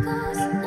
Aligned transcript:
goes. 0.00 0.61